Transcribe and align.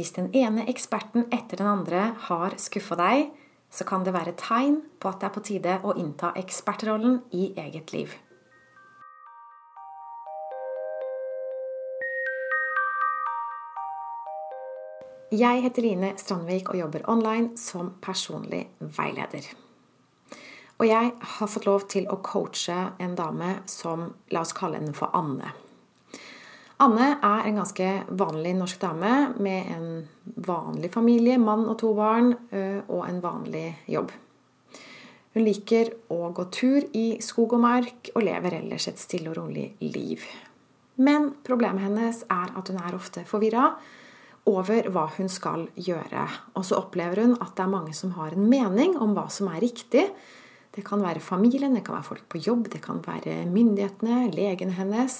Hvis 0.00 0.14
den 0.16 0.30
ene 0.32 0.62
eksperten 0.64 1.26
etter 1.28 1.60
den 1.60 1.66
andre 1.68 2.14
har 2.24 2.54
skuffa 2.56 2.96
deg, 2.96 3.26
så 3.68 3.84
kan 3.84 4.00
det 4.00 4.14
være 4.16 4.32
tegn 4.40 4.78
på 4.96 5.10
at 5.10 5.20
det 5.20 5.26
er 5.28 5.34
på 5.34 5.42
tide 5.44 5.74
å 5.84 5.92
innta 5.92 6.30
ekspertrollen 6.40 7.18
i 7.36 7.50
eget 7.60 7.92
liv. 7.92 8.14
Jeg 15.36 15.68
heter 15.68 15.84
Line 15.84 16.14
Strandvik 16.16 16.72
og 16.72 16.80
jobber 16.80 17.04
online 17.12 17.60
som 17.60 17.98
personlig 18.00 18.70
veileder. 18.80 19.52
Og 20.80 20.88
jeg 20.88 21.12
har 21.36 21.56
fått 21.58 21.68
lov 21.68 21.90
til 21.92 22.08
å 22.08 22.22
coache 22.24 22.86
en 22.96 23.20
dame 23.20 23.58
som 23.68 24.14
La 24.32 24.48
oss 24.48 24.56
kalle 24.56 24.80
henne 24.80 24.96
for 24.96 25.12
Anne. 25.12 25.52
Anne 26.80 27.10
er 27.20 27.44
en 27.44 27.58
ganske 27.60 27.88
vanlig 28.16 28.54
norsk 28.56 28.80
dame 28.80 29.12
med 29.44 29.68
en 29.74 29.88
vanlig 30.46 30.88
familie, 30.94 31.36
mann 31.36 31.66
og 31.68 31.76
to 31.82 31.92
barn, 31.96 32.32
og 32.88 33.02
en 33.04 33.20
vanlig 33.20 33.66
jobb. 33.90 34.14
Hun 35.34 35.44
liker 35.44 35.92
å 36.10 36.30
gå 36.34 36.46
tur 36.50 36.86
i 36.96 37.20
skog 37.22 37.52
og 37.58 37.62
mark 37.62 38.10
og 38.14 38.24
lever 38.24 38.56
ellers 38.62 38.88
et 38.90 38.98
stille 38.98 39.28
og 39.30 39.36
rolig 39.38 39.66
liv. 39.84 40.24
Men 41.04 41.30
problemet 41.46 41.84
hennes 41.84 42.24
er 42.32 42.50
at 42.56 42.72
hun 42.72 42.80
er 42.80 42.96
ofte 42.96 43.22
forvirra 43.28 43.68
over 44.50 44.88
hva 44.90 45.04
hun 45.18 45.28
skal 45.30 45.68
gjøre. 45.76 46.24
Og 46.56 46.64
så 46.66 46.80
opplever 46.80 47.22
hun 47.22 47.36
at 47.38 47.54
det 47.56 47.66
er 47.66 47.74
mange 47.76 47.94
som 47.96 48.16
har 48.16 48.34
en 48.34 48.48
mening 48.48 48.96
om 48.98 49.12
hva 49.16 49.28
som 49.32 49.52
er 49.52 49.62
riktig, 49.62 50.08
det 50.70 50.84
kan 50.86 51.02
være 51.02 51.22
familien, 51.22 51.74
det 51.74 51.82
kan 51.86 51.96
være 51.96 52.08
folk 52.08 52.26
på 52.30 52.40
jobb, 52.46 52.68
det 52.70 52.78
kan 52.84 53.00
være 53.02 53.42
myndighetene, 53.50 54.30
legen 54.32 54.76
hennes. 54.76 55.16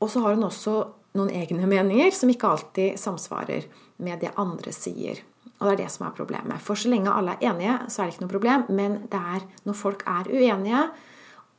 Og 0.00 0.10
så 0.10 0.22
har 0.24 0.36
hun 0.36 0.48
også 0.48 0.76
noen 1.18 1.32
egne 1.34 1.66
meninger 1.68 2.12
som 2.14 2.30
ikke 2.32 2.48
alltid 2.48 2.98
samsvarer 3.00 3.66
med 4.00 4.22
det 4.22 4.32
andre 4.40 4.72
sier. 4.74 5.20
Og 5.60 5.68
det 5.68 5.72
er 5.74 5.80
det 5.82 5.90
som 5.92 6.06
er 6.06 6.16
problemet. 6.16 6.62
For 6.64 6.78
så 6.78 6.88
lenge 6.88 7.12
alle 7.12 7.36
er 7.36 7.50
enige, 7.50 7.76
så 7.92 8.00
er 8.00 8.08
det 8.08 8.14
ikke 8.14 8.24
noe 8.24 8.32
problem. 8.32 8.66
Men 8.72 9.00
det 9.12 9.20
er 9.20 9.46
når 9.68 9.76
folk 9.76 10.04
er 10.08 10.30
uenige, 10.32 10.84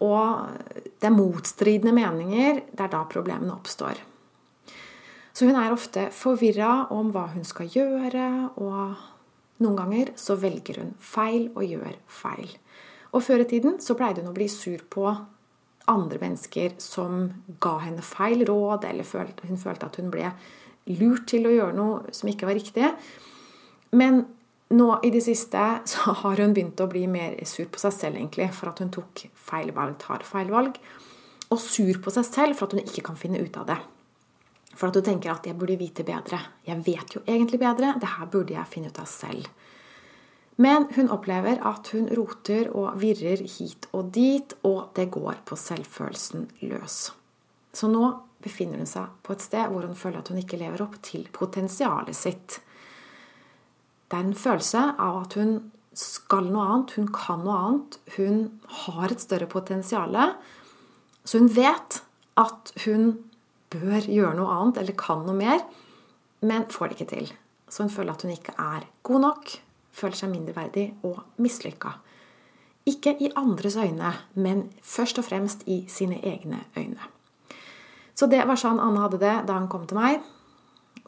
og 0.01 0.55
det 0.73 1.09
er 1.09 1.13
motstridende 1.13 1.93
meninger, 1.93 2.63
det 2.71 2.85
er 2.87 2.89
da 2.89 3.03
problemene 3.09 3.53
oppstår. 3.53 3.99
Så 5.31 5.45
hun 5.45 5.55
er 5.55 5.73
ofte 5.73 6.07
forvirra 6.15 6.87
om 6.91 7.11
hva 7.13 7.27
hun 7.35 7.45
skal 7.47 7.69
gjøre, 7.71 8.25
og 8.57 9.61
noen 9.61 9.77
ganger 9.77 10.11
så 10.19 10.35
velger 10.41 10.81
hun 10.81 10.95
feil 10.97 11.51
og 11.53 11.63
gjør 11.69 11.93
feil. 12.09 12.49
Og 13.13 13.23
før 13.23 13.43
i 13.43 13.49
tiden 13.53 13.77
så 13.83 13.95
pleide 13.99 14.23
hun 14.23 14.31
å 14.31 14.35
bli 14.35 14.49
sur 14.49 14.81
på 14.89 15.05
andre 15.89 16.19
mennesker 16.21 16.75
som 16.81 17.25
ga 17.63 17.77
henne 17.85 18.03
feil 18.05 18.45
råd, 18.47 18.85
eller 18.89 19.07
hun 19.47 19.61
følte 19.61 19.87
at 19.87 19.97
hun 20.01 20.11
ble 20.13 20.29
lurt 20.91 21.27
til 21.31 21.47
å 21.47 21.53
gjøre 21.55 21.77
noe 21.77 22.13
som 22.15 22.29
ikke 22.31 22.49
var 22.49 22.57
riktig. 22.57 22.91
Men 23.97 24.23
nå 24.71 24.87
i 25.03 25.11
det 25.13 25.23
siste 25.25 25.61
så 25.93 26.15
har 26.23 26.41
hun 26.41 26.55
begynt 26.55 26.81
å 26.81 26.89
bli 26.91 27.05
mer 27.11 27.37
sur 27.49 27.67
på 27.71 27.81
seg 27.81 27.95
selv, 27.95 28.19
egentlig, 28.19 28.51
for 28.55 28.71
at 28.71 28.83
hun 28.83 28.91
tok 28.93 29.25
feil 29.35 29.73
valg, 29.75 29.97
tar 30.01 30.25
feil 30.27 30.51
valg. 30.53 30.77
Og 31.51 31.59
sur 31.59 31.97
på 32.03 32.13
seg 32.15 32.27
selv 32.27 32.59
for 32.59 32.69
at 32.69 32.77
hun 32.77 32.85
ikke 32.85 33.03
kan 33.09 33.19
finne 33.19 33.41
ut 33.41 33.57
av 33.59 33.67
det. 33.73 33.79
For 34.71 34.87
at 34.87 34.95
du 34.95 35.03
tenker 35.03 35.33
at 35.33 35.47
jeg 35.47 35.57
burde 35.59 35.75
vite 35.79 36.05
bedre. 36.07 36.39
Jeg 36.63 36.79
vet 36.85 37.17
jo 37.17 37.23
egentlig 37.27 37.59
bedre. 37.59 37.91
Det 37.99 38.13
her 38.13 38.29
burde 38.31 38.55
jeg 38.55 38.71
finne 38.71 38.91
ut 38.91 39.01
av 39.01 39.09
selv. 39.11 39.49
Men 40.59 40.87
hun 40.95 41.09
opplever 41.13 41.61
at 41.67 41.93
hun 41.95 42.09
roter 42.17 42.69
og 42.75 42.99
virrer 43.01 43.43
hit 43.47 43.87
og 43.95 44.11
dit, 44.15 44.53
og 44.67 44.91
det 44.97 45.07
går 45.13 45.41
på 45.47 45.57
selvfølelsen 45.57 46.49
løs. 46.67 46.97
Så 47.73 47.87
nå 47.87 48.03
befinner 48.43 48.81
hun 48.81 48.89
seg 48.89 49.09
på 49.23 49.35
et 49.35 49.45
sted 49.45 49.71
hvor 49.71 49.85
hun 49.87 49.97
føler 49.97 50.21
at 50.21 50.31
hun 50.31 50.41
ikke 50.41 50.59
lever 50.59 50.83
opp 50.83 50.97
til 51.05 51.27
potensialet 51.33 52.17
sitt. 52.17 52.59
Det 54.11 54.17
er 54.17 54.27
en 54.27 54.35
følelse 54.35 54.81
av 54.99 55.21
at 55.23 55.37
hun 55.39 55.55
skal 55.97 56.47
noe 56.51 56.67
annet, 56.67 56.95
hun 56.97 57.09
kan 57.15 57.43
noe 57.45 57.57
annet, 57.57 57.97
hun 58.17 58.43
har 58.85 59.11
et 59.11 59.23
større 59.23 59.47
potensial. 59.51 60.15
Så 61.23 61.39
hun 61.39 61.51
vet 61.55 62.01
at 62.39 62.73
hun 62.85 63.13
bør 63.71 64.07
gjøre 64.07 64.35
noe 64.39 64.55
annet 64.57 64.81
eller 64.81 64.97
kan 64.99 65.23
noe 65.27 65.37
mer, 65.37 65.63
men 66.43 66.67
får 66.71 66.91
det 66.91 66.97
ikke 66.97 67.11
til. 67.11 67.33
Så 67.71 67.85
hun 67.85 67.93
føler 67.93 68.15
at 68.15 68.25
hun 68.25 68.33
ikke 68.33 68.55
er 68.59 68.87
god 69.07 69.23
nok, 69.27 69.51
føler 69.91 70.17
seg 70.17 70.31
mindreverdig 70.31 70.87
og 71.07 71.19
mislykka. 71.41 71.95
Ikke 72.89 73.13
i 73.21 73.29
andres 73.37 73.77
øyne, 73.77 74.13
men 74.33 74.69
først 74.81 75.19
og 75.21 75.27
fremst 75.27 75.67
i 75.69 75.83
sine 75.87 76.17
egne 76.25 76.63
øyne. 76.77 77.09
Så 78.15 78.27
det 78.29 78.41
var 78.47 78.59
sånn 78.59 78.81
Anne 78.81 79.03
hadde 79.03 79.19
det 79.21 79.35
da 79.47 79.57
hun 79.59 79.69
kom 79.71 79.85
til 79.89 79.97
meg. 79.97 80.21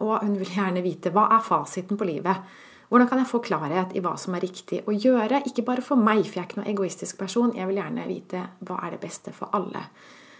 Og 0.01 0.21
hun 0.23 0.37
vil 0.39 0.53
gjerne 0.55 0.81
vite 0.85 1.11
hva 1.13 1.27
er 1.35 1.43
fasiten 1.45 1.97
på 1.97 2.07
livet. 2.09 2.41
Hvordan 2.89 3.09
kan 3.09 3.21
jeg 3.21 3.29
få 3.29 3.39
klarhet 3.41 3.95
i 3.97 4.01
hva 4.05 4.13
som 4.21 4.35
er 4.37 4.43
riktig 4.45 4.83
å 4.85 4.93
gjøre? 4.93 5.43
Ikke 5.49 5.65
bare 5.65 5.81
for 5.85 5.97
meg, 5.97 6.23
for 6.27 6.39
jeg 6.39 6.43
er 6.43 6.49
ikke 6.49 6.59
noen 6.61 6.73
egoistisk 6.73 7.17
person. 7.17 7.55
Jeg 7.57 7.69
vil 7.69 7.79
gjerne 7.81 8.05
vite 8.09 8.43
hva 8.65 8.77
er 8.85 8.93
det 8.93 9.01
beste 9.01 9.33
for 9.33 9.53
alle. 9.57 9.81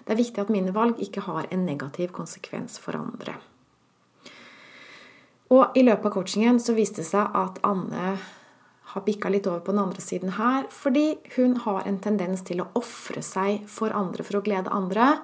Det 0.03 0.14
er 0.14 0.20
viktig 0.20 0.44
at 0.44 0.52
mine 0.53 0.74
valg 0.76 1.02
ikke 1.02 1.24
har 1.26 1.48
en 1.50 1.66
negativ 1.66 2.12
konsekvens 2.14 2.78
for 2.82 2.98
andre. 3.00 3.40
Og 5.53 5.78
i 5.78 5.84
løpet 5.86 6.08
av 6.09 6.16
coachingen 6.16 6.58
så 6.62 6.74
viste 6.74 7.03
det 7.03 7.09
seg 7.12 7.36
at 7.38 7.59
Anne 7.68 8.16
har 8.94 9.06
bikka 9.06 9.30
litt 9.34 9.47
over 9.50 9.62
på 9.66 9.74
den 9.74 9.81
andre 9.84 10.02
siden 10.02 10.36
her, 10.38 10.68
fordi 10.69 11.18
hun 11.36 11.56
har 11.66 11.86
en 11.90 12.00
tendens 12.02 12.44
til 12.46 12.62
å 12.62 12.69
ofre 12.78 13.24
seg 13.25 13.68
for 13.69 13.94
andre 13.94 14.25
for 14.25 14.40
å 14.40 14.44
glede 14.46 14.74
andre. 14.74 15.16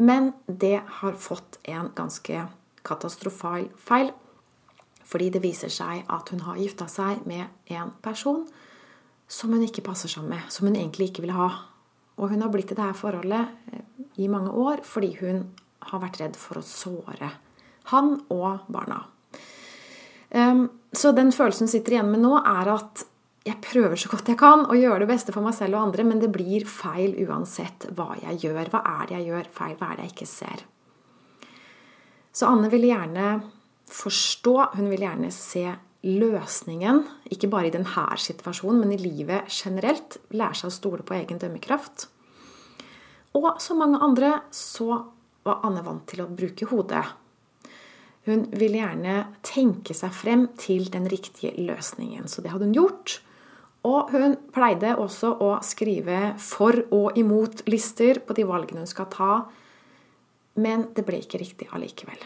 Men 0.00 0.32
det 0.46 0.80
har 1.00 1.18
fått 1.20 1.58
en 1.68 1.90
ganske 1.96 2.46
katastrofal 2.86 3.70
feil. 3.80 4.12
Fordi 5.06 5.30
det 5.30 5.42
viser 5.44 5.70
seg 5.72 6.04
at 6.10 6.32
hun 6.34 6.42
har 6.48 6.58
gifta 6.60 6.88
seg 6.90 7.22
med 7.30 7.46
en 7.72 7.92
person 8.02 8.42
som 9.28 9.54
hun 9.54 9.64
ikke 9.64 9.84
passer 9.86 10.10
sammen 10.10 10.34
med. 10.34 10.50
Som 10.52 10.68
hun 10.68 10.76
egentlig 10.76 11.10
ikke 11.10 11.24
vil 11.24 11.36
ha. 11.36 11.48
Og 12.18 12.32
hun 12.32 12.42
har 12.42 12.52
blitt 12.52 12.72
i 12.72 12.78
dette 12.78 12.96
forholdet 12.98 13.72
eh, 13.72 13.84
i 14.24 14.28
mange 14.32 14.52
år 14.56 14.82
fordi 14.88 15.12
hun 15.20 15.44
har 15.90 16.02
vært 16.02 16.20
redd 16.22 16.38
for 16.40 16.58
å 16.58 16.64
såre 16.66 17.30
han 17.92 18.16
og 18.32 18.66
barna. 18.72 19.04
Ehm, 20.30 20.66
så 20.92 21.12
den 21.14 21.32
følelsen 21.34 21.66
hun 21.66 21.72
sitter 21.72 21.96
igjen 21.96 22.10
med 22.10 22.24
nå, 22.24 22.32
er 22.40 22.72
at 22.74 23.04
jeg 23.46 23.62
prøver 23.62 23.98
så 24.00 24.10
godt 24.10 24.32
jeg 24.32 24.38
kan 24.40 24.64
å 24.66 24.74
gjøre 24.74 25.04
det 25.04 25.10
beste 25.12 25.34
for 25.34 25.46
meg 25.46 25.54
selv 25.54 25.78
og 25.78 25.88
andre, 25.88 26.06
men 26.08 26.22
det 26.22 26.32
blir 26.34 26.66
feil 26.66 27.14
uansett 27.26 27.86
hva 27.94 28.16
jeg 28.18 28.40
gjør. 28.42 28.72
Hva 28.72 28.80
er 28.96 29.04
det 29.06 29.20
jeg 29.20 29.28
gjør 29.30 29.50
feil? 29.54 29.76
Hva 29.78 29.90
er 29.92 30.00
det 30.00 30.06
jeg 30.08 30.14
ikke 30.16 30.30
ser? 30.30 30.64
Så 32.34 32.48
Anne 32.50 32.70
ville 32.72 32.90
gjerne 32.90 33.28
forstå, 33.86 34.56
hun 34.74 34.90
ville 34.90 35.06
gjerne 35.06 35.30
se 35.32 35.62
løsningen, 36.06 37.04
ikke 37.32 37.50
bare 37.50 37.70
i 37.70 37.74
denne 37.74 38.06
situasjonen, 38.20 38.82
men 38.82 38.94
i 38.94 39.00
livet 39.00 39.46
generelt. 39.50 40.18
Lære 40.34 40.58
seg 40.58 40.70
å 40.70 40.74
stole 40.74 41.06
på 41.06 41.16
egen 41.16 41.38
dømmekraft. 41.42 42.08
Og 43.38 43.48
som 43.62 43.78
mange 43.82 44.00
andre 44.02 44.40
så 44.54 44.90
var 45.46 45.62
Anne 45.66 45.82
vant 45.86 46.06
til 46.10 46.24
å 46.24 46.30
bruke 46.30 46.68
hodet. 46.70 47.04
Hun 48.26 48.48
ville 48.50 48.80
gjerne 48.80 49.16
tenke 49.46 49.94
seg 49.94 50.14
frem 50.14 50.48
til 50.58 50.88
den 50.90 51.06
riktige 51.10 51.52
løsningen. 51.62 52.26
Så 52.26 52.42
det 52.42 52.50
hadde 52.50 52.66
hun 52.66 52.74
gjort. 52.74 53.20
Og 53.86 54.10
hun 54.10 54.34
pleide 54.54 54.96
også 54.98 55.30
å 55.38 55.52
skrive 55.62 56.34
for 56.42 56.80
og 56.90 57.18
imot-lister 57.18 58.18
på 58.26 58.34
de 58.34 58.46
valgene 58.48 58.82
hun 58.82 58.90
skal 58.90 59.06
ta. 59.12 59.32
Men 60.58 60.88
det 60.96 61.06
ble 61.06 61.20
ikke 61.22 61.38
riktig 61.38 61.70
allikevel. 61.70 62.18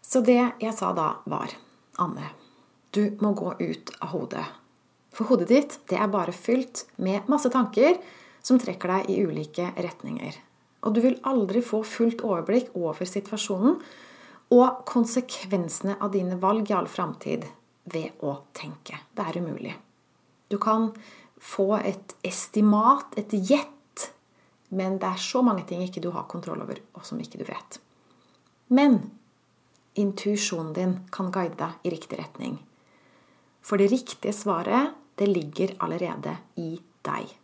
Så 0.00 0.24
det 0.26 0.40
jeg 0.40 0.72
sa 0.74 0.94
da, 0.96 1.20
var 1.28 1.52
Anne, 2.00 2.32
du 2.90 3.12
må 3.20 3.34
gå 3.36 3.52
ut 3.60 3.92
av 4.00 4.14
hodet. 4.14 4.46
For 5.14 5.28
hodet 5.28 5.50
ditt 5.50 5.76
det 5.90 5.98
er 6.00 6.10
bare 6.10 6.32
fylt 6.34 6.86
med 6.96 7.28
masse 7.30 7.50
tanker 7.52 7.98
som 8.42 8.58
trekker 8.58 8.90
deg 8.90 9.10
i 9.12 9.20
ulike 9.26 9.68
retninger. 9.76 10.32
Og 10.80 10.94
du 10.96 11.02
vil 11.04 11.18
aldri 11.28 11.62
få 11.64 11.82
fullt 11.84 12.22
overblikk 12.24 12.72
over 12.78 13.04
situasjonen 13.08 13.80
og 14.56 14.82
konsekvensene 14.88 15.98
av 16.00 16.12
dine 16.14 16.38
valg 16.40 16.70
i 16.70 16.76
all 16.76 16.88
framtid 16.90 17.44
ved 17.90 18.24
å 18.24 18.36
tenke. 18.56 18.98
Det 19.14 19.26
er 19.26 19.38
umulig. 19.42 19.74
Du 20.50 20.58
kan 20.58 20.90
få 21.40 21.76
et 21.78 22.16
estimat, 22.26 23.14
et 23.16 23.32
gjett, 23.32 24.08
men 24.74 24.98
det 25.02 25.12
er 25.12 25.22
så 25.22 25.42
mange 25.46 25.64
ting 25.68 25.84
ikke 25.84 26.02
du 26.02 26.10
har 26.14 26.28
kontroll 26.30 26.62
over, 26.64 26.80
og 26.94 27.06
som 27.06 27.20
ikke 27.22 27.40
du 27.40 27.46
vet. 27.48 27.78
Men 28.70 29.00
intuisjonen 29.98 30.74
din 30.74 30.98
kan 31.14 31.30
guide 31.34 31.58
deg 31.58 31.86
i 31.86 31.94
riktig 31.94 32.20
retning. 32.20 32.58
For 33.62 33.78
det 33.80 33.90
riktige 33.92 34.34
svaret, 34.34 34.94
det 35.18 35.28
ligger 35.28 35.74
allerede 35.84 36.36
i 36.56 36.72
deg. 37.04 37.34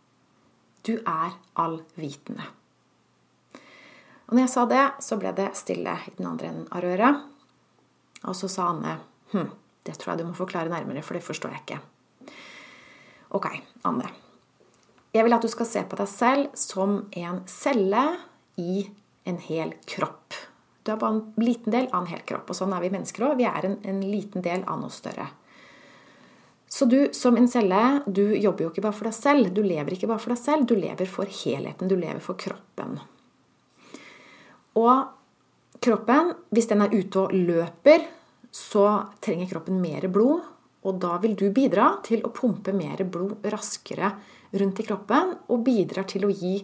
Du 0.87 0.95
er 0.97 1.35
allvitende. 1.59 2.47
Og 4.27 4.35
når 4.35 4.43
jeg 4.43 4.53
sa 4.53 4.65
det, 4.67 4.85
så 5.03 5.17
ble 5.19 5.31
det 5.37 5.49
stille 5.55 5.93
i 6.09 6.13
den 6.17 6.27
andre 6.27 6.51
enden 6.51 6.67
av 6.71 6.83
røret. 6.83 7.23
Og 8.27 8.35
så 8.35 8.49
sa 8.51 8.71
Anne 8.73 8.97
hm, 9.31 9.51
det 9.87 9.95
tror 9.95 10.13
jeg 10.13 10.23
du 10.23 10.29
må 10.29 10.35
forklare 10.37 10.71
nærmere, 10.71 11.03
for 11.05 11.15
det 11.15 11.23
forstår 11.23 11.55
jeg 11.55 11.63
ikke. 11.63 11.79
Ok, 13.37 13.47
Anne. 13.87 14.09
Jeg 15.15 15.23
vil 15.25 15.35
at 15.35 15.43
du 15.43 15.49
skal 15.51 15.69
se 15.69 15.83
på 15.87 15.97
deg 15.99 16.09
selv 16.11 16.51
som 16.59 16.99
en 17.15 17.41
celle 17.49 18.03
i 18.59 18.83
en 19.27 19.39
hel 19.43 19.73
kropp. 19.87 20.35
Du 20.83 20.93
er 20.93 20.99
bare 20.99 21.17
en 21.17 21.43
liten 21.43 21.73
del 21.73 21.89
av 21.91 22.03
en 22.03 22.11
hel 22.11 22.23
kropp. 22.27 22.51
Og 22.51 22.55
sånn 22.55 22.75
er 22.75 22.83
vi 22.83 22.91
mennesker 22.93 23.25
òg. 23.27 23.39
Vi 23.39 23.47
er 23.47 23.67
en, 23.67 23.75
en, 23.83 23.99
liten 24.07 24.43
del 24.43 24.63
av 24.63 24.79
noe 24.79 24.93
større. 24.93 25.25
Så 26.71 26.87
du 26.87 27.09
som 27.15 27.35
en 27.39 27.47
celle, 27.51 27.81
du 28.07 28.23
jobber 28.35 28.65
jo 28.67 28.71
ikke 28.71 28.83
bare 28.85 28.95
for 28.95 29.09
deg 29.09 29.15
selv. 29.17 29.51
Du 29.55 29.63
lever 29.63 29.95
ikke 29.95 30.09
bare 30.11 30.23
for 30.23 30.35
deg 30.35 30.39
selv, 30.39 30.67
du 30.67 30.75
lever 30.79 31.11
for 31.11 31.27
helheten. 31.43 31.91
Du 31.91 31.95
lever 31.95 32.23
for 32.23 32.39
kroppen. 32.39 32.99
Og 34.77 35.79
kroppen, 35.83 36.33
hvis 36.53 36.69
den 36.69 36.83
er 36.85 36.93
ute 36.93 37.25
og 37.25 37.33
løper, 37.33 38.05
så 38.53 38.87
trenger 39.23 39.49
kroppen 39.51 39.81
mer 39.81 40.07
blod. 40.13 40.45
Og 40.87 40.99
da 41.01 41.17
vil 41.21 41.35
du 41.35 41.49
bidra 41.51 41.97
til 42.05 42.23
å 42.23 42.31
pumpe 42.33 42.73
mer 42.75 43.01
blod 43.09 43.43
raskere 43.51 44.13
rundt 44.57 44.79
i 44.79 44.85
kroppen 44.87 45.33
og 45.51 45.63
bidrar 45.65 46.07
til 46.07 46.27
å 46.27 46.31
gi 46.31 46.61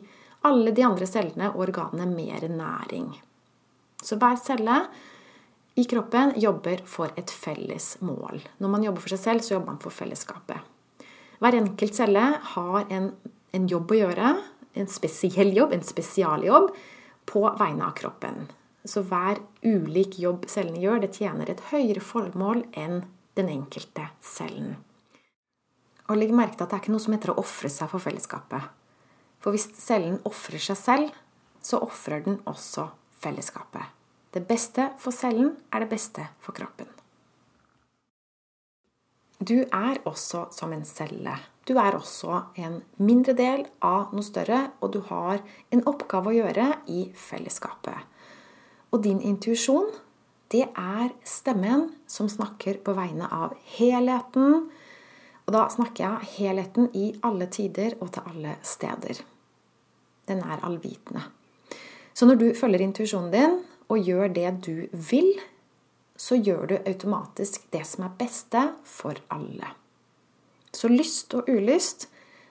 alle 0.47 0.71
de 0.75 0.83
andre 0.85 1.07
cellene 1.07 1.49
og 1.53 1.65
organene 1.67 2.07
mer 2.11 2.45
næring. 2.51 3.09
Så 4.03 4.17
hver 4.19 4.37
celle 4.39 4.77
i 5.79 5.85
kroppen 5.89 6.35
jobber 6.39 6.83
for 6.85 7.11
et 7.17 7.31
felles 7.31 7.95
mål. 8.05 8.43
Når 8.61 8.71
man 8.71 8.83
jobber 8.85 9.03
for 9.03 9.15
seg 9.15 9.21
selv, 9.23 9.43
så 9.43 9.55
jobber 9.55 9.73
man 9.73 9.81
for 9.81 9.95
fellesskapet. 9.95 10.59
Hver 11.41 11.57
enkelt 11.59 11.97
celle 11.97 12.25
har 12.53 12.91
en, 12.93 13.09
en 13.55 13.69
jobb 13.71 13.91
å 13.91 13.99
gjøre, 14.03 14.33
en 14.79 14.89
spesiell 14.91 15.51
jobb, 15.55 15.73
en 15.75 15.85
spesialjobb, 15.85 16.69
på 17.29 17.43
vegne 17.59 17.87
av 17.87 17.95
kroppen. 17.97 18.47
Så 18.85 19.03
hver 19.07 19.39
ulik 19.63 20.17
jobb 20.19 20.47
cellene 20.51 20.81
gjør, 20.83 21.03
det 21.03 21.13
tjener 21.15 21.49
et 21.49 21.61
høyere 21.71 22.03
formål 22.03 22.65
enn 22.75 23.03
den 23.37 23.49
enkelte 23.49 24.09
cellen. 24.21 24.75
Og 26.11 26.19
legg 26.19 26.33
merke 26.35 26.57
til 26.57 26.65
at 26.65 26.73
det 26.73 26.77
er 26.77 26.83
ikke 26.83 26.95
noe 26.95 27.03
som 27.03 27.15
heter 27.15 27.31
å 27.33 27.39
ofre 27.41 27.71
seg 27.71 27.91
for 27.91 28.03
fellesskapet. 28.03 28.67
For 29.43 29.55
hvis 29.55 29.69
cellen 29.79 30.19
ofrer 30.27 30.61
seg 30.61 30.79
selv, 30.79 31.15
så 31.63 31.79
ofrer 31.83 32.25
den 32.25 32.41
også 32.49 32.89
fellesskapet. 33.23 33.87
Det 34.33 34.43
beste 34.49 34.89
for 34.99 35.15
cellen 35.15 35.53
er 35.71 35.83
det 35.83 35.91
beste 35.93 36.27
for 36.43 36.55
kroppen. 36.57 36.89
Du 39.43 39.59
er 39.63 39.99
også 40.07 40.47
som 40.55 40.71
en 40.75 40.85
celle. 40.87 41.35
Du 41.63 41.77
er 41.79 41.95
også 41.95 42.41
en 42.59 42.81
mindre 42.99 43.35
del 43.37 43.63
av 43.79 44.11
noe 44.11 44.25
større, 44.25 44.73
og 44.83 44.91
du 44.95 44.99
har 45.07 45.39
en 45.71 45.83
oppgave 45.87 46.31
å 46.31 46.35
gjøre 46.35 46.65
i 46.91 47.05
fellesskapet. 47.15 47.95
Og 48.91 49.03
din 49.05 49.21
intuisjon, 49.23 49.87
det 50.51 50.67
er 50.77 51.13
stemmen 51.25 51.87
som 52.05 52.27
snakker 52.29 52.81
på 52.83 52.93
vegne 52.97 53.29
av 53.31 53.55
helheten. 53.77 54.67
Og 55.47 55.55
da 55.55 55.63
snakker 55.71 56.03
jeg 56.03 56.33
helheten 56.35 56.91
i 56.93 57.07
alle 57.25 57.47
tider 57.51 57.95
og 58.03 58.11
til 58.13 58.27
alle 58.33 58.57
steder. 58.61 59.23
Den 60.29 60.43
er 60.43 60.61
allvitende. 60.67 61.23
Så 62.13 62.27
når 62.29 62.39
du 62.39 62.47
følger 62.59 62.83
intuisjonen 62.85 63.31
din 63.33 63.55
og 63.89 64.03
gjør 64.03 64.29
det 64.35 64.51
du 64.67 64.75
vil, 64.91 65.31
så 66.19 66.37
gjør 66.37 66.67
du 66.69 66.75
automatisk 66.83 67.65
det 67.73 67.81
som 67.89 68.05
er 68.05 68.19
beste 68.19 68.67
for 68.85 69.17
alle. 69.33 69.73
Så 70.73 70.89
lyst 70.89 71.33
og 71.37 71.49
ulyst, 71.49 72.07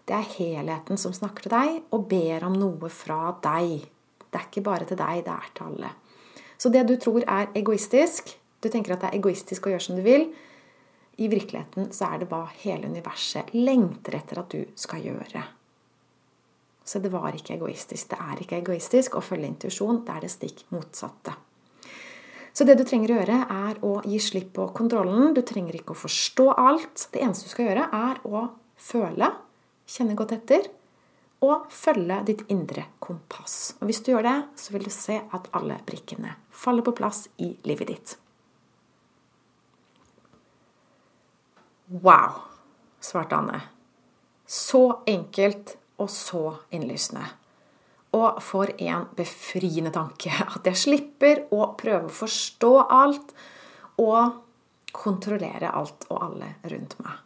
det 0.07 0.15
er 0.17 0.31
helheten 0.37 0.99
som 0.99 1.15
snakker 1.15 1.47
til 1.47 1.55
deg 1.55 1.95
og 1.95 2.07
ber 2.11 2.47
om 2.47 2.55
noe 2.59 2.91
fra 2.91 3.35
deg. 3.43 3.85
Det 4.23 4.39
er 4.39 4.47
ikke 4.49 4.65
bare 4.67 4.87
til 4.89 4.99
deg, 4.99 5.25
det 5.27 5.35
er 5.35 5.51
til 5.55 5.69
alle. 5.69 5.91
Så 6.59 6.71
det 6.71 6.87
du 6.89 6.97
tror 7.01 7.25
er 7.27 7.51
egoistisk, 7.59 8.33
du 8.63 8.71
tenker 8.71 8.95
at 8.95 9.03
det 9.03 9.11
er 9.11 9.19
egoistisk 9.19 9.67
å 9.67 9.75
gjøre 9.75 9.87
som 9.87 9.99
du 9.99 10.05
vil, 10.07 10.29
i 11.21 11.29
virkeligheten 11.29 11.91
så 11.93 12.09
er 12.09 12.23
det 12.23 12.31
hva 12.31 12.47
hele 12.63 12.89
universet 12.89 13.53
lengter 13.55 14.17
etter 14.17 14.41
at 14.41 14.55
du 14.55 14.63
skal 14.79 15.03
gjøre. 15.05 15.43
Så 16.85 16.99
det 17.03 17.13
var 17.13 17.35
ikke 17.37 17.55
egoistisk. 17.59 18.11
Det 18.11 18.19
er 18.19 18.43
ikke 18.43 18.59
egoistisk 18.63 19.19
å 19.19 19.23
følge 19.23 19.51
intuisjon. 19.51 20.03
Det 20.07 20.15
er 20.17 20.25
det 20.25 20.33
stikk 20.33 20.65
motsatte. 20.75 21.35
Så 22.53 22.67
det 22.69 22.77
du 22.77 22.85
trenger 22.85 23.15
å 23.15 23.19
gjøre, 23.21 23.39
er 23.49 23.79
å 23.85 23.95
gi 24.05 24.19
slipp 24.21 24.53
på 24.59 24.69
kontrollen. 24.77 25.33
Du 25.33 25.41
trenger 25.47 25.79
ikke 25.79 25.95
å 25.95 26.03
forstå 26.03 26.51
alt. 26.53 27.09
Det 27.15 27.23
eneste 27.25 27.49
du 27.49 27.55
skal 27.55 27.71
gjøre, 27.71 27.89
er 27.97 28.21
å 28.29 28.45
føle, 28.77 29.31
kjenne 29.89 30.17
godt 30.19 30.37
etter, 30.37 30.69
og 31.43 31.67
følge 31.73 32.21
ditt 32.29 32.45
indre 32.53 32.87
kompass. 33.03 33.75
Og 33.81 33.89
hvis 33.89 34.03
du 34.05 34.13
gjør 34.13 34.29
det, 34.29 34.37
så 34.61 34.77
vil 34.77 34.85
du 34.87 34.93
se 34.95 35.17
at 35.25 35.49
alle 35.57 35.81
brikkene 35.87 36.37
faller 36.53 36.85
på 36.87 36.95
plass 37.01 37.25
i 37.43 37.55
livet 37.67 37.91
ditt. 37.91 38.17
Wow, 41.93 42.39
svarte 43.01 43.37
Anne. 43.37 43.59
Så 44.47 45.03
enkelt 45.09 45.77
og 46.01 46.11
så 46.13 46.45
innlysende. 46.73 47.25
Og 48.13 48.43
for 48.45 48.69
en 48.77 49.07
befriende 49.17 49.93
tanke 49.95 50.33
at 50.45 50.67
jeg 50.69 50.81
slipper 50.81 51.47
å 51.55 51.73
prøve 51.81 52.11
å 52.11 52.17
forstå 52.17 52.73
alt 52.93 53.33
og 54.03 54.41
kontrollere 54.93 55.71
alt 55.73 56.05
og 56.11 56.25
alle 56.29 56.55
rundt 56.69 56.99
meg. 57.01 57.21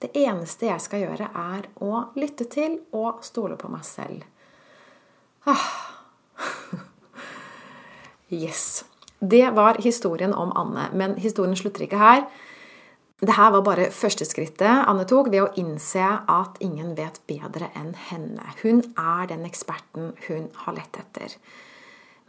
Det 0.00 0.12
eneste 0.16 0.70
jeg 0.70 0.80
skal 0.80 1.02
gjøre, 1.02 1.26
er 1.36 1.66
å 1.84 2.04
lytte 2.16 2.46
til 2.48 2.78
og 2.96 3.24
stole 3.26 3.58
på 3.60 3.68
meg 3.72 3.84
selv. 3.88 4.24
Ah. 5.50 5.66
Yes. 8.30 8.84
Det 9.18 9.50
var 9.50 9.80
historien 9.82 10.30
om 10.34 10.52
Anne. 10.54 10.84
Men 10.94 11.16
historien 11.18 11.56
slutter 11.58 11.82
ikke 11.82 11.98
her. 11.98 12.20
Dette 13.20 13.50
var 13.52 13.60
bare 13.60 13.90
første 13.92 14.24
skrittet 14.24 14.86
Anne 14.88 15.04
tok 15.08 15.28
ved 15.28 15.42
å 15.44 15.50
innse 15.60 16.00
at 16.00 16.56
ingen 16.64 16.94
vet 16.96 17.18
bedre 17.28 17.68
enn 17.76 17.92
henne. 18.08 18.54
Hun 18.62 18.80
er 18.96 19.26
den 19.28 19.44
eksperten 19.44 20.14
hun 20.28 20.46
har 20.62 20.76
lett 20.78 20.96
etter. 21.02 21.34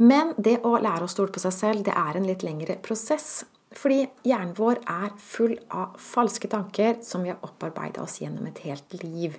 Men 0.03 0.33
det 0.35 0.57
å 0.67 0.73
lære 0.81 1.07
å 1.07 1.11
stole 1.11 1.31
på 1.31 1.39
seg 1.39 1.53
selv, 1.55 1.85
det 1.87 1.95
er 1.95 2.17
en 2.17 2.27
litt 2.27 2.43
lengre 2.43 2.75
prosess. 2.83 3.45
Fordi 3.71 4.01
hjernen 4.27 4.55
vår 4.57 4.81
er 4.89 5.13
full 5.23 5.53
av 5.71 5.95
falske 6.01 6.49
tanker 6.51 6.97
som 7.07 7.23
vi 7.23 7.31
har 7.31 7.39
opparbeida 7.45 8.03
oss 8.03 8.17
gjennom 8.19 8.49
et 8.49 8.59
helt 8.65 8.97
liv. 8.99 9.37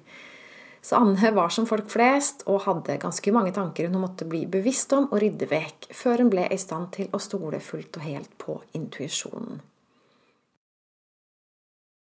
Så 0.82 0.96
Anne 0.96 1.34
var 1.36 1.52
som 1.52 1.66
folk 1.68 1.90
flest 1.92 2.46
og 2.50 2.64
hadde 2.64 2.96
ganske 3.02 3.34
mange 3.34 3.52
tanker 3.54 3.90
hun 3.90 4.00
måtte 4.02 4.24
bli 4.26 4.46
bevisst 4.50 4.94
om 4.96 5.10
og 5.10 5.20
rydde 5.20 5.50
vekk, 5.52 5.90
før 5.92 6.24
hun 6.24 6.32
ble 6.32 6.46
i 6.48 6.58
stand 6.58 6.94
til 6.96 7.12
å 7.12 7.20
stole 7.22 7.60
fullt 7.62 8.00
og 8.00 8.08
helt 8.08 8.32
på 8.40 8.56
intuisjonen. 8.78 9.60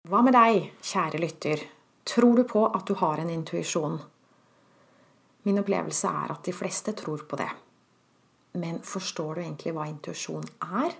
Hva 0.09 0.23
med 0.25 0.33
deg, 0.33 0.71
kjære 0.81 1.19
lytter? 1.21 1.59
Tror 2.09 2.39
du 2.39 2.41
på 2.49 2.63
at 2.65 2.87
du 2.89 2.95
har 2.97 3.19
en 3.21 3.29
intuisjon? 3.29 3.99
Min 5.45 5.61
opplevelse 5.61 6.09
er 6.09 6.33
at 6.33 6.41
de 6.47 6.53
fleste 6.57 6.95
tror 6.97 7.21
på 7.29 7.37
det. 7.37 7.51
Men 8.57 8.79
forstår 8.81 9.37
du 9.37 9.41
egentlig 9.43 9.75
hva 9.77 9.85
intuisjon 9.91 10.49
er? 10.81 10.97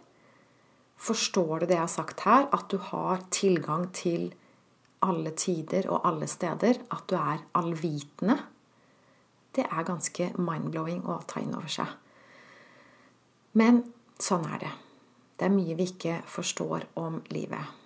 Forstår 1.01 1.63
du 1.63 1.65
det 1.65 1.79
jeg 1.79 1.81
har 1.81 1.91
sagt 1.95 2.21
her, 2.27 2.45
at 2.53 2.69
du 2.69 2.77
har 2.91 3.25
tilgang 3.33 3.89
til 3.89 4.29
alle 5.01 5.33
tider 5.33 5.89
og 5.89 6.05
alle 6.05 6.29
steder? 6.29 6.83
At 6.93 7.09
du 7.09 7.17
er 7.17 7.41
allvitende? 7.57 8.37
Det 9.49 9.65
er 9.65 9.89
ganske 9.89 10.29
mind-blowing 10.37 11.07
å 11.09 11.23
ta 11.25 11.41
inn 11.41 11.57
over 11.57 11.73
seg. 11.73 11.89
Men 13.57 13.81
sånn 14.21 14.45
er 14.45 14.65
det. 14.69 14.73
Det 15.41 15.49
er 15.49 15.57
mye 15.57 15.81
vi 15.81 15.89
ikke 15.89 16.21
forstår 16.29 16.91
om 17.01 17.23
livet. 17.33 17.80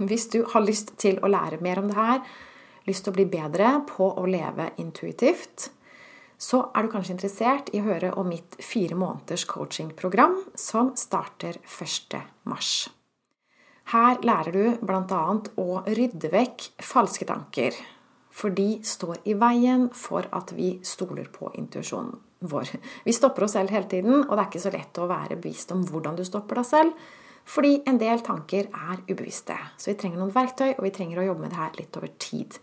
Hvis 0.00 0.30
du 0.32 0.40
har 0.48 0.64
lyst 0.64 0.94
til 1.00 1.18
å 1.20 1.28
lære 1.28 1.60
mer 1.60 1.82
om 1.82 1.90
det 1.90 1.98
her, 1.98 2.22
lyst 2.88 3.04
til 3.04 3.12
å 3.12 3.18
bli 3.18 3.26
bedre 3.28 3.74
på 3.88 4.08
å 4.16 4.24
leve 4.28 4.70
intuitivt, 4.80 5.68
så 6.40 6.62
er 6.72 6.86
du 6.86 6.92
kanskje 6.92 7.18
interessert 7.18 7.68
i 7.76 7.82
å 7.82 7.88
høre 7.90 8.14
om 8.16 8.30
mitt 8.32 8.56
fire 8.64 8.96
måneders 8.96 9.44
coachingprogram 9.48 10.38
som 10.56 10.94
starter 10.96 11.60
1.3. 11.68 12.22
Her 13.90 14.20
lærer 14.24 14.54
du 14.54 14.86
bl.a. 14.86 15.22
å 15.60 15.68
rydde 15.84 16.32
vekk 16.32 16.70
falske 16.80 17.28
tanker. 17.28 17.76
For 18.30 18.54
de 18.56 18.78
står 18.86 19.20
i 19.28 19.34
veien 19.36 19.88
for 19.92 20.24
at 20.32 20.54
vi 20.56 20.78
stoler 20.86 21.28
på 21.34 21.50
intuisjonen 21.60 22.14
vår. 22.48 22.70
Vi 23.04 23.12
stopper 23.12 23.44
oss 23.44 23.58
selv 23.58 23.74
hele 23.74 23.90
tiden, 23.90 24.22
og 24.22 24.32
det 24.32 24.44
er 24.44 24.48
ikke 24.48 24.62
så 24.62 24.72
lett 24.72 25.00
å 25.02 25.10
være 25.10 25.36
bevisst 25.36 25.74
om 25.74 25.82
hvordan 25.84 26.16
du 26.16 26.24
stopper 26.24 26.62
deg 26.62 26.68
selv. 26.70 27.10
Fordi 27.50 27.80
en 27.90 27.98
del 27.98 28.22
tanker 28.22 28.68
er 28.70 29.00
ubevisste. 29.08 29.56
Så 29.76 29.90
vi 29.90 29.96
trenger 29.98 30.22
noen 30.22 30.34
verktøy, 30.34 30.76
og 30.76 30.84
vi 30.86 30.92
trenger 30.94 31.22
å 31.22 31.26
jobbe 31.30 31.46
med 31.46 31.54
det 31.54 31.58
her 31.58 31.74
litt 31.80 31.98
over 31.98 32.12
tid. 32.22 32.60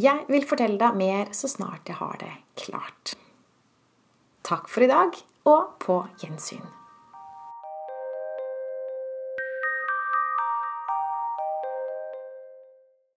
Jeg 0.00 0.26
vil 0.28 0.46
fortelle 0.48 0.80
deg 0.80 0.96
mer 0.96 1.32
så 1.36 1.48
snart 1.52 1.88
jeg 1.88 2.00
har 2.00 2.20
det 2.20 2.32
klart. 2.60 3.16
Takk 4.44 4.68
for 4.68 4.84
i 4.84 4.92
dag, 4.92 5.16
og 5.48 5.76
på 5.80 6.02
gjensyn. 6.20 6.81